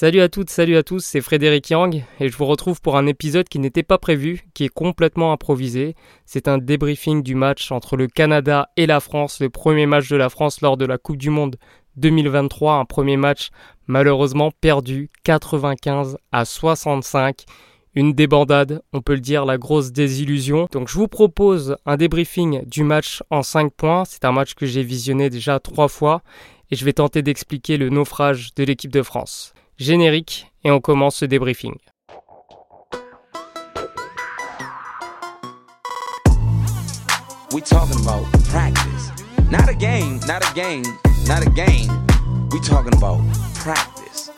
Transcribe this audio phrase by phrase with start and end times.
[0.00, 3.06] Salut à toutes, salut à tous, c'est Frédéric Yang et je vous retrouve pour un
[3.06, 5.94] épisode qui n'était pas prévu, qui est complètement improvisé.
[6.24, 10.16] C'est un débriefing du match entre le Canada et la France, le premier match de
[10.16, 11.56] la France lors de la Coupe du Monde
[11.96, 13.50] 2023, un premier match
[13.88, 17.44] malheureusement perdu 95 à 65.
[17.94, 20.66] Une débandade, on peut le dire, la grosse désillusion.
[20.72, 24.04] Donc je vous propose un débriefing du match en 5 points.
[24.06, 26.22] C'est un match que j'ai visionné déjà 3 fois
[26.70, 31.16] et je vais tenter d'expliquer le naufrage de l'équipe de France générique et on commence
[31.16, 31.74] ce débriefing.
[37.52, 39.10] We talking about practice.
[39.50, 40.84] Not a game, not a game,
[41.26, 41.90] not a game.
[42.52, 43.20] We talking about
[43.54, 44.30] practice.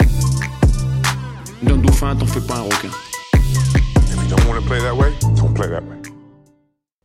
[1.63, 2.91] D'un dauphin, t'en fais pas un requin.
[3.35, 5.97] If you don't want to play that way, don't play that way.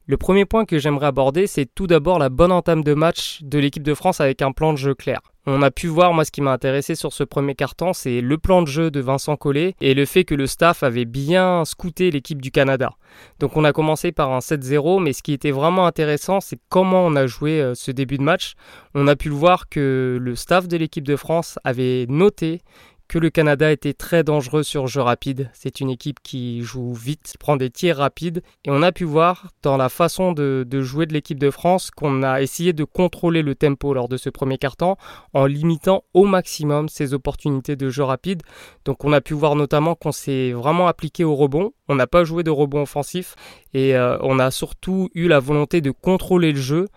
[0.06, 3.60] Le premier point que j'aimerais aborder, c'est tout d'abord la bonne entame de match de
[3.60, 5.20] l'équipe de France avec un plan de jeu clair.
[5.50, 8.38] On a pu voir, moi, ce qui m'a intéressé sur ce premier carton, c'est le
[8.38, 12.12] plan de jeu de Vincent Collet et le fait que le staff avait bien scouté
[12.12, 12.92] l'équipe du Canada.
[13.40, 17.06] Donc, on a commencé par un 7-0, mais ce qui était vraiment intéressant, c'est comment
[17.06, 18.56] on a joué euh, ce début de match.
[18.94, 22.60] On a pu le voir que le staff de l'équipe de France avait noté
[23.08, 25.50] que le Canada était très dangereux sur jeu rapide.
[25.54, 28.42] C'est une équipe qui joue vite, prend des tirs rapides.
[28.66, 32.24] Et on a pu voir dans la façon de, jouer de l'équipe de France qu'on
[32.24, 34.98] a essayé de contrôler le tempo lors de ce premier quart-temps
[35.34, 38.44] en limitant au maximum ses opportunités de jeu rapide.
[38.86, 41.72] Donc on a pu voir notamment qu'on s'est vraiment appliqué au rebond.
[41.88, 43.36] On n'a pas joué de rebond offensif
[43.74, 46.88] et euh, on a surtout eu la volonté de contrôler le jeu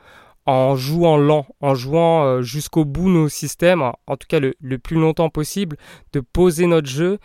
[0.51, 4.79] en jouant lent, en jouant euh, jusqu'au bout nos systèmes, en tout cas le, le
[4.79, 5.77] plus longtemps possible,
[6.13, 7.19] de poser notre jeu.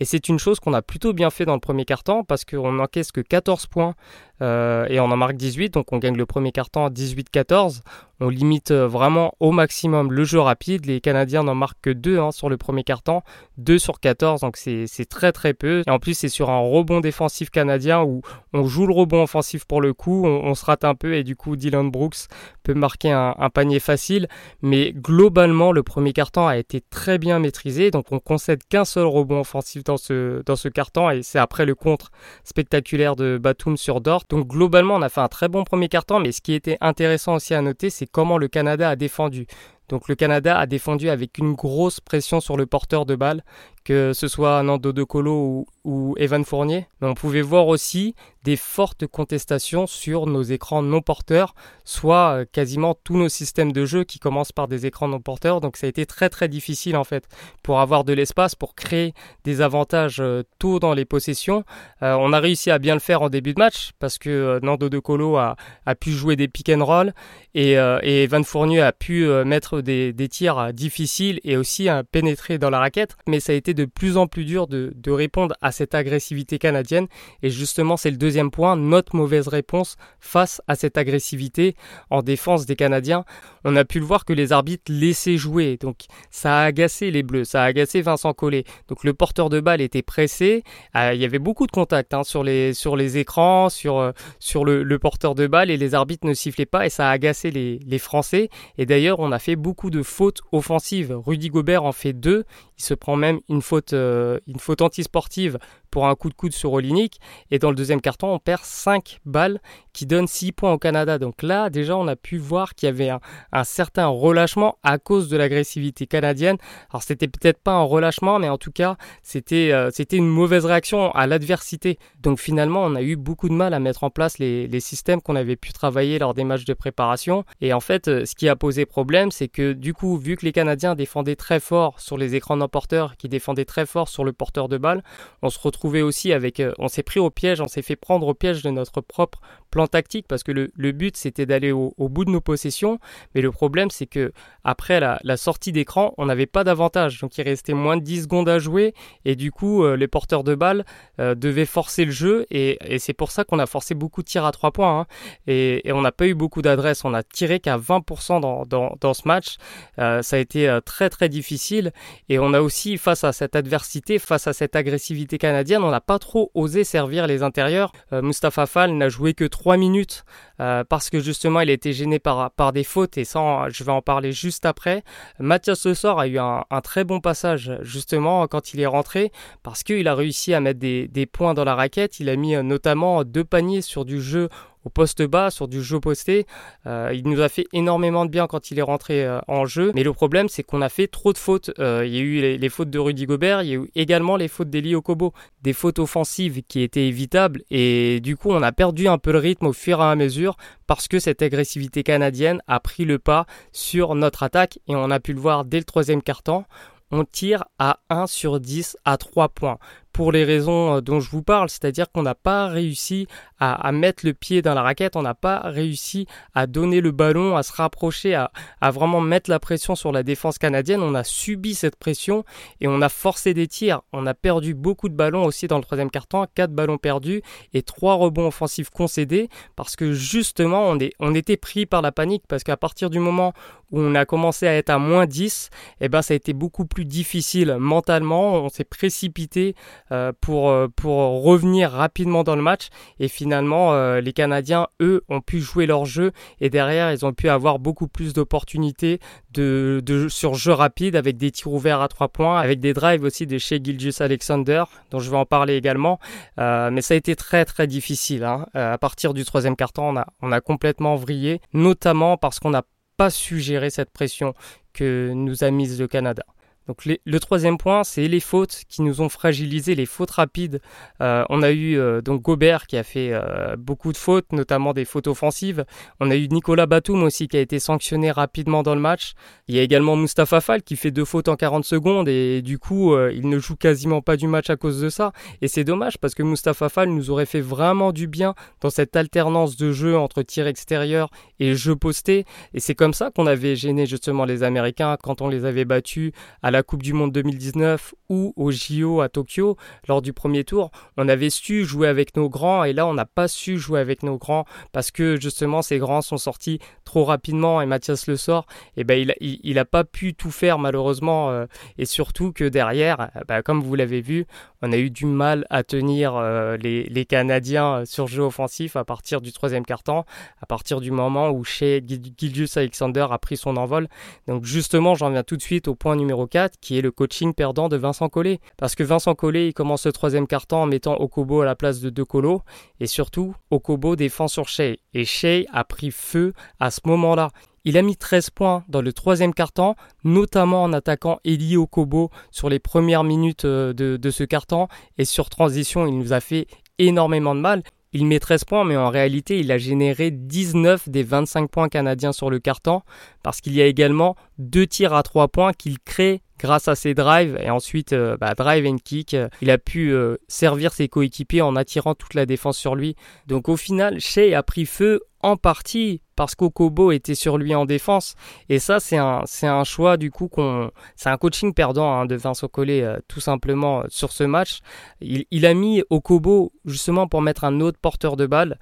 [0.00, 2.72] Et c'est une chose qu'on a plutôt bien fait dans le premier quart-temps parce qu'on
[2.72, 3.94] n'encaisse que 14 points
[4.42, 7.82] euh, et on en marque 18, donc on gagne le premier quart-temps à 18-14
[8.20, 10.86] on limite euh, vraiment au maximum le jeu rapide.
[10.86, 13.22] Les Canadiens n'en marquent que 2 hein, sur le premier quart-temps,
[13.56, 15.82] 2 sur 14, donc c'est très très peu.
[15.86, 18.20] Et en plus, c'est sur un rebond défensif canadien où
[18.52, 21.36] on joue le rebond offensif pour le coup, on, se rate un peu et du
[21.36, 22.26] coup Dylan Brooks
[22.62, 24.28] peut marquer un, panier facile.
[24.60, 29.06] Mais globalement, le premier quart-temps a été très bien maîtrisé, donc on concède qu'un seul
[29.06, 32.10] rebond offensif dans ce, dans ce quart-temps et c'est après le contre
[32.44, 34.24] spectaculaire de Batum sur Dort.
[34.30, 37.34] Donc globalement, on a fait un très bon premier quart-temps, mais ce qui était intéressant
[37.34, 39.46] aussi à noter, c'est comment le Canada a défendu.
[39.88, 43.42] Donc le Canada a défendu avec une grosse pression sur le porteur de balle,
[43.84, 46.86] que ce soit Nando De Colo ou, Evan Fournier.
[47.00, 51.54] Mais on pouvait voir aussi des fortes contestations sur nos écrans non porteurs,
[51.84, 55.60] soit euh, quasiment tous nos systèmes de jeu qui commencent par des écrans non porteurs.
[55.60, 57.24] Donc ça a été très très difficile en fait
[57.62, 59.12] pour avoir de l'espace, pour créer
[59.44, 61.64] des avantages euh, tôt dans les possessions.
[62.02, 64.88] Euh, on a réussi à bien le faire en début de match parce que Nando
[64.88, 65.56] De Colo a,
[65.98, 67.12] pu jouer des pick and roll
[67.54, 72.78] et, et Evan Fournier a pu mettre des, tirs difficiles et aussi pénétrer dans la
[72.78, 76.58] raquette, mais ça a été de plus en plus dur de, répondre à cette agressivité
[76.58, 77.06] canadienne.
[77.42, 81.74] Et justement, c'est le deuxième point, notre mauvaise réponse face à cette agressivité
[82.10, 83.24] en défense des Canadiens.
[83.64, 87.22] On a pu le voir que les arbitres laissaient jouer, donc ça a agacé les
[87.22, 88.64] Bleus, ça a agacé Vincent Collet.
[88.88, 90.62] Donc le porteur de balle était pressé,
[90.96, 94.12] euh, il y avait beaucoup de contacts hein, sur, les, sur les écrans, sur, euh,
[94.38, 97.12] sur le, le, porteur de balle, et les arbitres ne sifflaient pas, et ça a
[97.12, 98.48] agacé les, les Français.
[98.78, 101.16] Et d'ailleurs, on a fait beaucoup de fautes offensives.
[101.26, 102.44] Rudy Gobert en fait deux.
[102.80, 105.58] Il se prend même une faute, euh, une antisportive
[105.90, 107.20] pour un coup de coude sur Olinik.
[107.50, 109.60] Et dans le deuxième carton, on perd 5 balles
[109.92, 111.18] qui donnent 6 points au Canada.
[111.18, 115.28] Donc là, déjà, on a pu voir qu'il y avait un, certain relâchement à cause
[115.28, 116.56] de l'agressivité canadienne.
[116.90, 120.64] Alors, c'était peut-être pas un relâchement, mais en tout cas, c'était euh, c'était une mauvaise
[120.64, 121.98] réaction à l'adversité.
[122.20, 125.20] Donc finalement, on a eu beaucoup de mal à mettre en place les, les systèmes
[125.20, 127.44] qu'on avait pu travailler lors des matchs de préparation.
[127.60, 130.44] Et en fait, euh, ce qui a posé problème, c'est que du coup, vu que
[130.44, 134.32] les Canadiens défendaient très fort sur les écrans non-porteurs, qui défendaient très fort sur le
[134.32, 135.02] porteur de balle,
[135.42, 138.26] on se retrouve aussi avec, euh, on s'est pris au piège, on s'est fait prendre
[138.26, 139.40] au piège de notre propre
[139.70, 142.98] plan tactique parce que le, but c'était d'aller au, bout de nos possessions,
[143.34, 144.32] mais le problème c'est que
[144.64, 148.48] après la, sortie d'écran, on n'avait pas d'avantage, donc il restait moins de 10 secondes
[148.48, 148.94] à jouer.
[149.24, 150.84] Et du coup euh, les porteurs de balles
[151.18, 152.46] euh, devaient forcer le jeu.
[152.50, 155.06] Et, c'est pour ça qu'on a forcé beaucoup de tirs à 3 points hein.
[155.46, 159.26] et, on n'a pas eu beaucoup d'adresses, on a tiré qu'à 20% dans, dans, ce
[159.26, 159.56] match,
[159.96, 161.92] ça a été très très difficile.
[162.28, 166.00] Et on a aussi face à cette adversité, face à cette agressivité canadienne, on n'a
[166.00, 167.92] pas trop osé servir les intérieurs.
[168.12, 170.24] Euh, Mustapha Fall n'a joué que 3 minutes
[170.60, 173.84] euh, parce que justement il a été gêné par, par des fautes et ça je
[173.84, 175.02] vais en parler juste après.
[175.38, 179.32] Mathias Le a eu un, très bon passage justement quand il est rentré
[179.62, 182.20] parce qu'il a réussi à mettre des, des, points dans la raquette.
[182.20, 184.48] Il a mis euh, notamment deux paniers sur du jeu
[184.84, 186.46] au poste bas, sur du jeu posté.
[186.86, 189.92] Euh, il nous a fait énormément de bien quand il est rentré euh, en jeu.
[189.94, 191.70] Mais le problème, c'est qu'on a fait trop de fautes.
[191.78, 194.36] Euh, il y a eu les, fautes de Rudy Gobert, il y a eu également
[194.36, 195.32] les fautes d'Eli Okobo.
[195.62, 197.62] Des fautes offensives qui étaient évitables.
[197.70, 200.56] Et du coup, on a perdu un peu le rythme au fur et à mesure
[200.86, 204.78] parce que cette agressivité canadienne a pris le pas sur notre attaque.
[204.88, 206.64] Et on a pu le voir dès le troisième quart-temps
[207.12, 209.78] on tire à 1 sur 10 à 3 points
[210.12, 213.26] pour les raisons dont je vous parle, c'est-à-dire qu'on n'a pas réussi
[213.60, 217.56] à, mettre le pied dans la raquette, on n'a pas réussi à donner le ballon,
[217.56, 218.50] à se rapprocher, à,
[218.90, 221.02] vraiment mettre la pression sur la défense canadienne.
[221.02, 222.44] On a subi cette pression
[222.80, 224.00] et on a forcé des tirs.
[224.12, 227.42] On a perdu beaucoup de ballons aussi dans le troisième quart-temps, 4 ballons perdus
[227.74, 232.64] et 3 rebonds offensifs concédés parce que justement on, était pris par la panique parce
[232.64, 233.52] qu'à partir du moment
[233.92, 235.70] où on a commencé à être à moins 10,
[236.00, 239.74] eh ben ça a été beaucoup plus difficile mentalement, on s'est précipité
[240.12, 242.88] euh, pour, euh, pour revenir rapidement dans le match.
[243.18, 247.32] Et finalement, euh, les Canadiens, eux, ont pu jouer leur jeu et derrière, ils ont
[247.32, 249.20] pu avoir beaucoup plus d'opportunités
[249.52, 253.46] de, sur jeu rapide avec des tirs ouverts à trois points, avec des drives aussi
[253.46, 256.18] de chez Gilgis Alexander, dont je vais en parler également.
[256.56, 258.44] mais ça a été très très difficile.
[258.44, 258.66] Hein.
[258.74, 262.84] à partir du troisième quart-temps, on a, on a complètement vrillé, notamment parce qu'on n'a
[263.16, 264.54] pas su gérer cette pression
[264.92, 266.44] que nous a mise le Canada.
[266.88, 270.80] Donc le troisième point, c'est les fautes qui nous ont fragilisé, les fautes rapides.
[271.20, 274.92] Euh, on a eu euh, donc Gobert qui a fait euh, beaucoup de fautes, notamment
[274.92, 275.84] des fautes offensives.
[276.18, 279.34] On a eu Nicolas Batum aussi qui a été sanctionné rapidement dans le match.
[279.68, 282.78] Il y a également Mustafa Fall qui fait deux fautes en 40 secondes et du
[282.78, 285.32] coup il ne joue quasiment pas du match à cause de ça.
[285.62, 289.14] Et c'est dommage parce que Mustafa Fall nous aurait fait vraiment du bien dans cette
[289.14, 291.30] alternance de jeu entre tir extérieur
[291.60, 292.46] et jeu posté.
[292.74, 296.32] Et c'est comme ça qu'on avait gêné justement les Américains quand on les avait battus
[296.70, 299.76] la Coupe du Monde 2019 ou au JO à Tokyo,
[300.08, 303.26] lors du premier tour, on avait su jouer avec nos grands et là on n'a
[303.26, 307.80] pas su jouer avec nos grands parce que justement ces grands sont sortis trop rapidement
[307.80, 311.66] et Mathias Le Sort, et eh ben il, a pas pu tout faire malheureusement euh,
[311.98, 314.46] et surtout que derrière, eh ben, comme vous l'avez vu,
[314.82, 319.40] on a eu du mal à tenir euh, les, Canadiens sur jeu offensif à partir
[319.40, 320.24] du troisième quart-temps,
[320.60, 324.08] à partir du moment où chez Gildius Alexander a pris son envol.
[324.48, 327.52] Donc justement, j'en viens tout de suite au point numéro 4 qui est le coaching
[327.54, 328.58] perdant de Vincent Collet.
[328.78, 332.10] Parce que Vincent Collet, commence le troisième quart-temps en mettant Okobo à la place de
[332.10, 332.62] De Colo.
[332.98, 334.96] Et surtout, Okobo défend sur Shea.
[335.14, 337.50] Et Shea a pris feu à ce moment-là.
[337.84, 342.68] Il a mis 13 points dans le troisième quart-temps, notamment en attaquant Eli Okobo sur
[342.68, 344.88] les premières minutes euh, de, ce quart-temps.
[345.16, 346.66] Et sur transition, il nous a fait
[346.98, 347.82] énormément de mal.
[348.12, 352.32] Il met 13 points, mais en réalité, il a généré 19 des 25 points canadiens
[352.32, 353.02] sur le carton,
[353.42, 357.14] parce qu'il y a également deux tirs à 3 points qu'il crée grâce à ses
[357.14, 359.34] drives et ensuite euh, bah, drive and kick.
[359.62, 363.16] il a pu euh, servir ses coéquipiers en attirant toute la défense sur lui.
[363.46, 367.84] Donc au final, Shea a pris feu en partie parce qu'Okobo était sur lui en
[367.84, 368.34] défense.
[368.70, 372.24] Et ça, c'est un, c'est un choix du coup qu'on, c'est un coaching perdant hein,
[372.24, 374.78] de Vincent Collet euh, tout simplement sur ce match.
[375.20, 378.78] Il, il, a mis Okobo justement pour mettre un autre porteur de balle,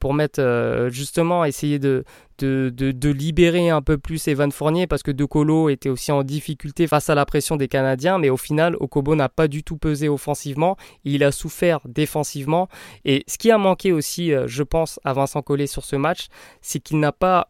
[0.00, 2.04] pour mettre justement essayer de,
[2.42, 6.86] de, libérer un peu plus Evan Fournier parce que De Colo était aussi en difficulté
[6.86, 10.08] face à la pression des Canadiens, mais au final, Okobo n'a pas du tout pesé
[10.08, 12.68] offensivement, il a souffert défensivement.
[13.04, 16.26] Et ce qui a manqué aussi, euh, je pense, à Vincent Collet sur ce match,
[16.60, 17.48] c'est qu'il n'a pas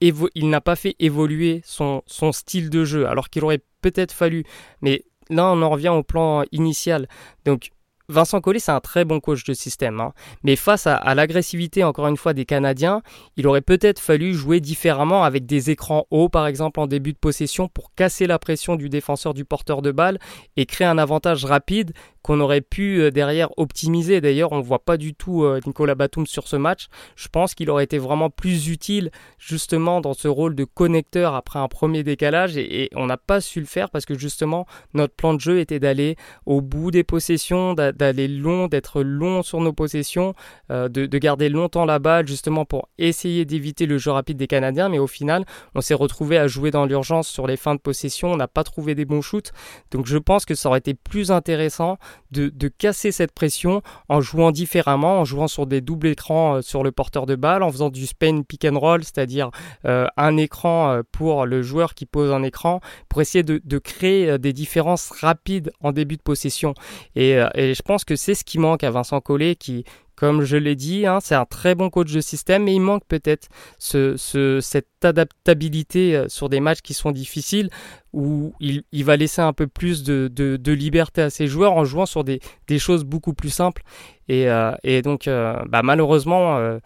[0.00, 4.44] il n'a pas fait évoluer son, son style de jeu, alors qu'il aurait peut-être fallu.
[4.80, 7.08] Mais là, on en revient au plan initial.
[7.44, 7.72] Donc,
[8.10, 10.00] Vincent Collet, c'est un très bon coach de système.
[10.00, 10.14] Hein.
[10.42, 13.02] Mais face à, l'agressivité, encore une fois, des Canadiens,
[13.36, 17.18] il aurait peut-être fallu jouer différemment avec des écrans hauts, par exemple, en début de
[17.18, 20.18] possession, pour casser la pression du défenseur du porteur de balle
[20.56, 24.22] et créer un avantage rapide qu'on aurait pu euh, derrière optimiser.
[24.22, 26.88] D'ailleurs, on ne voit pas du tout euh, Nicolas Batum sur ce match.
[27.14, 31.58] Je pense qu'il aurait été vraiment plus utile, justement, dans ce rôle de connecteur après
[31.58, 32.56] un premier décalage.
[32.56, 35.78] et on n'a pas su le faire parce que, justement, notre plan de jeu était
[35.78, 40.34] d'aller au bout des possessions, d'aller long, d'être long sur nos possessions,
[40.70, 44.88] euh, de, garder longtemps la balle justement pour essayer d'éviter le jeu rapide des Canadiens.
[44.88, 48.32] Mais au final, on s'est retrouvé à jouer dans l'urgence sur les fins de possession.
[48.32, 49.50] On n'a pas trouvé des bons shoots.
[49.90, 51.98] Donc je pense que ça aurait été plus intéressant
[52.30, 56.84] de, casser cette pression en jouant différemment, en jouant sur des doubles écrans euh, sur
[56.84, 59.50] le porteur de balle, en faisant du Spain pick and roll, c'est-à-dire
[59.86, 64.52] euh, un écran pour le joueur qui pose un écran, pour essayer de, créer des
[64.52, 66.74] différences rapides en début de possession.
[67.16, 70.58] Et, et je pense que c'est ce qui manque à Vincent Collet, qui, comme je
[70.58, 74.14] l'ai dit, hein, c'est un très bon coach de système, mais il manque peut-être ce,
[74.60, 77.70] cette adaptabilité euh, sur des matchs qui sont difficiles,
[78.12, 82.24] où il, va laisser un peu plus de, liberté à ses joueurs en jouant sur
[82.24, 82.40] des,
[82.78, 83.82] choses beaucoup plus simples.
[84.28, 86.78] Et, euh, donc, euh, bah, malheureusement,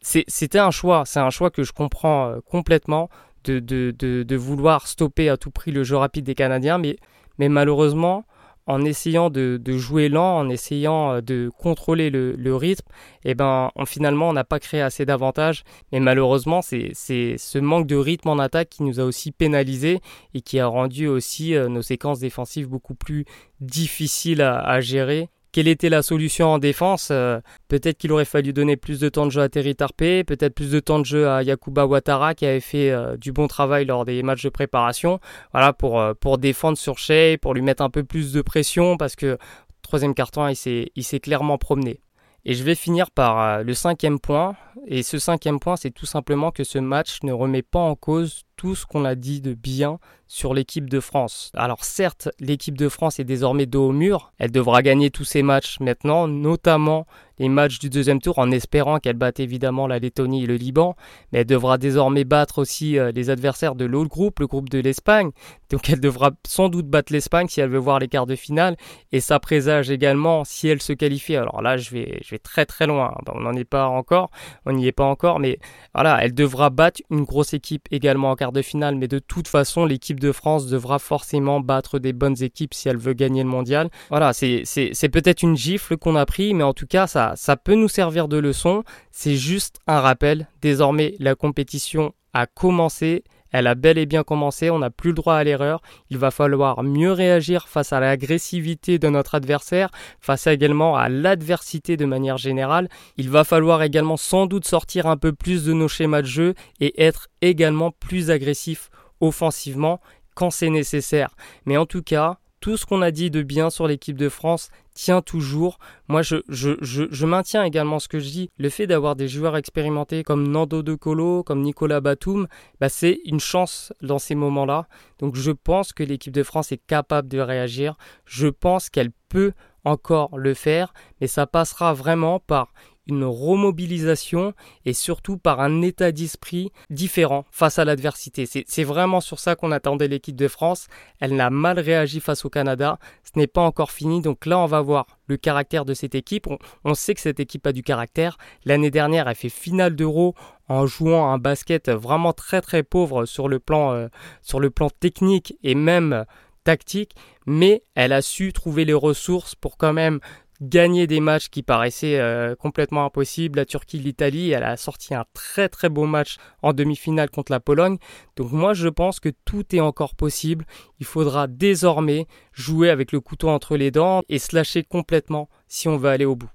[0.00, 3.10] c'était un choix, c'est un choix que je comprends complètement
[3.42, 8.24] de, vouloir stopper à tout prix le jeu rapide des Canadiens, mais malheureusement,
[8.66, 12.86] en essayant de, jouer lent, en essayant euh, de contrôler le, rythme,
[13.24, 15.64] eh ben, finalement, on n'a pas créé assez d'avantages.
[15.92, 20.00] Mais malheureusement, c'est ce manque de rythme en attaque qui nous a aussi pénalisé
[20.34, 23.24] et qui a rendu aussi euh, nos séquences défensives beaucoup plus
[23.60, 28.76] difficiles à gérer quelle était la solution en défense euh, Peut-être qu'il aurait fallu donner
[28.76, 31.42] plus de temps de jeu à Terry Tarpé, peut-être plus de temps de jeu à
[31.42, 35.18] Yakuba Ouattara qui avait fait euh, du bon travail lors des matchs de préparation.
[35.52, 38.98] Voilà pour euh, pour défendre sur Shea, pour lui mettre un peu plus de pression
[38.98, 39.38] parce que
[39.80, 42.00] troisième carton il il s'est clairement promené.
[42.44, 44.56] Et je vais finir par le cinquième point.
[44.86, 48.44] Et ce cinquième point, c'est tout simplement que ce match ne remet pas en cause
[48.56, 51.52] tout ce qu'on a dit de bien sur l'équipe de France.
[51.54, 55.42] Alors certes, l'équipe de France est désormais dos au mur, elle devra gagner tous ses
[55.42, 57.06] matchs maintenant, notamment
[57.38, 60.96] les matchs du deuxième tour en espérant qu'elle batte évidemment la Lettonie et le Liban,
[61.30, 64.78] mais elle devra désormais battre aussi euh, les adversaires de l'autre groupe, le groupe de
[64.78, 65.30] l'Espagne.
[65.70, 68.76] Donc elle devra sans doute battre l'Espagne si elle veut voir les quarts de finale
[69.12, 71.36] et ça présage également si elle se qualifie.
[71.36, 74.30] Alors là, je vais je vais très très loin, on n'en est pas encore,
[74.66, 75.58] on n'y est pas encore mais
[75.94, 79.48] voilà, elle devra battre une grosse équipe également en quart de finale, mais de toute
[79.48, 83.48] façon, l'équipe de France devra forcément battre des bonnes équipes si elle veut gagner le
[83.48, 83.88] mondial.
[84.10, 87.74] Voilà, c'est peut-être une gifle qu'on a pris, mais en tout cas, ça, ça peut
[87.74, 88.84] nous servir de leçon.
[89.10, 90.48] C'est juste un rappel.
[90.60, 95.14] Désormais, la compétition a commencé elle a bel et bien commencé, on n'a plus le
[95.14, 95.80] droit à l'erreur.
[96.10, 101.96] Il va falloir mieux réagir face à l'agressivité de notre adversaire, face également à l'adversité
[101.96, 102.88] de manière générale.
[103.16, 106.54] Il va falloir également sans doute sortir un peu plus de nos schémas de jeu
[106.80, 110.00] et être également plus agressif offensivement
[110.34, 111.30] quand c'est nécessaire.
[111.64, 114.70] Mais en tout cas, tout ce qu'on a dit de bien sur l'équipe de France
[114.92, 115.78] tient toujours.
[116.08, 118.50] Moi, je, maintiens également ce que je dis.
[118.58, 122.48] Le fait d'avoir des joueurs expérimentés comme Nando De Colo, comme Nicolas Batum,
[122.80, 124.88] bah, c'est une chance dans ces moments-là.
[125.20, 127.96] Donc, je pense que l'équipe de France est capable de réagir.
[128.24, 129.52] Je pense qu'elle peut
[129.84, 132.72] encore le faire, mais ça passera vraiment par
[133.06, 138.46] une remobilisation et surtout par un état d'esprit différent face à l'adversité.
[138.46, 140.88] C'est vraiment sur ça qu'on attendait l'équipe de France.
[141.20, 142.98] Elle n'a mal réagi face au Canada.
[143.22, 144.20] Ce n'est pas encore fini.
[144.20, 146.48] Donc là, on va voir le caractère de cette équipe.
[146.84, 148.38] On, sait que cette équipe a du caractère.
[148.64, 150.34] L'année dernière, elle fait finale d'Euro
[150.68, 154.08] en jouant un basket vraiment très très pauvre sur le plan, euh,
[154.42, 156.24] sur le plan technique et même
[156.66, 157.14] tactique,
[157.46, 160.18] mais elle a su trouver les ressources pour quand même
[160.60, 163.58] gagner des matchs qui paraissaient euh, complètement impossibles.
[163.58, 167.60] La Turquie, l'Italie, elle a sorti un très très beau match en demi-finale contre la
[167.60, 167.98] Pologne.
[168.36, 170.64] Donc moi je pense que tout est encore possible.
[171.00, 175.88] Il faudra désormais jouer avec le couteau entre les dents et se lâcher complètement si
[175.88, 176.50] on veut aller au bout.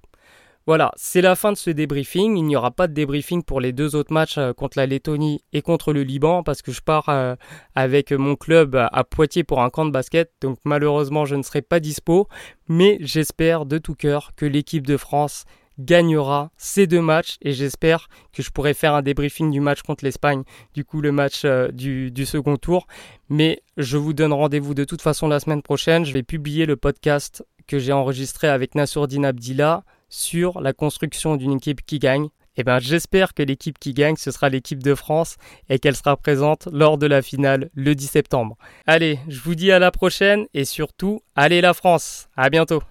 [0.67, 2.37] Voilà, c'est la fin de ce débriefing.
[2.37, 5.43] Il n'y aura pas de débriefing pour les deux autres matchs euh, contre la Lettonie
[5.53, 7.35] et contre le Liban parce que je pars euh,
[7.73, 10.31] avec mon club à Poitiers pour un camp de basket.
[10.41, 12.27] Donc malheureusement, je ne serai pas dispo.
[12.67, 15.45] Mais j'espère de tout cœur que l'équipe de France
[15.79, 20.05] gagnera ces deux matchs et j'espère que je pourrai faire un débriefing du match contre
[20.05, 20.43] l'Espagne,
[20.75, 22.85] du coup le match euh, du, du, second tour.
[23.29, 26.05] Mais je vous donne rendez-vous de toute façon la semaine prochaine.
[26.05, 31.53] Je vais publier le podcast que j'ai enregistré avec Nassourdine Abdillah sur la construction d'une
[31.53, 32.25] équipe qui gagne.
[32.57, 35.37] Et eh ben, j'espère que l'équipe qui gagne, ce sera l'équipe de France
[35.69, 38.57] et qu'elle sera présente lors de la finale le 10 septembre.
[38.85, 42.27] Allez, je vous dis à la prochaine et surtout, allez la France.
[42.35, 42.83] À bientôt.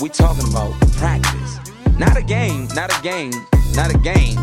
[0.00, 1.58] We talking about practice.
[1.98, 3.32] Not a game, not a game,
[3.74, 4.38] not a game.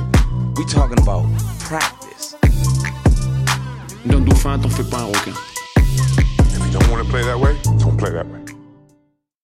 [0.55, 1.25] We talking about
[1.59, 2.35] practice.
[4.05, 5.54] Dans dauphin, t'en fais pas un requin.
[6.79, 8.54] Don't want to play that way, don't play that way.